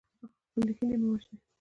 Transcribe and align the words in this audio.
خپلې 0.49 0.71
هیلې 0.77 0.97
مه 1.01 1.07
وژنئ. 1.09 1.37